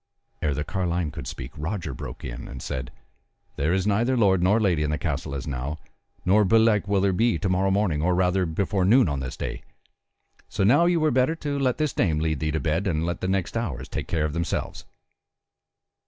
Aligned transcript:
Ere 0.41 0.55
the 0.55 0.63
carline 0.63 1.11
could 1.11 1.27
speak 1.27 1.51
Roger 1.55 1.93
broke 1.93 2.25
in 2.25 2.47
and 2.47 2.59
said: 2.63 2.89
"There 3.55 3.71
is 3.71 3.85
neither 3.85 4.17
lord 4.17 4.41
nor 4.41 4.59
lady 4.59 4.81
in 4.81 4.89
the 4.89 4.97
castle 4.97 5.35
as 5.35 5.45
now, 5.45 5.77
nor 6.25 6.43
belike 6.43 6.87
will 6.87 7.01
there 7.01 7.13
be 7.13 7.37
to 7.37 7.47
morrow 7.47 7.69
morning, 7.69 8.01
or 8.01 8.15
rather, 8.15 8.47
before 8.47 8.83
noon 8.83 9.07
on 9.07 9.19
this 9.19 9.37
day; 9.37 9.61
so 10.49 10.63
now 10.63 10.85
ye 10.87 10.97
were 10.97 11.11
better 11.11 11.35
to 11.35 11.59
let 11.59 11.77
this 11.77 11.93
dame 11.93 12.17
lead 12.17 12.39
thee 12.39 12.49
to 12.49 12.59
bed, 12.59 12.87
and 12.87 13.05
let 13.05 13.21
the 13.21 13.27
next 13.27 13.55
hours 13.55 13.87
take 13.87 14.07
care 14.07 14.25
of 14.25 14.33
themselves." 14.33 14.85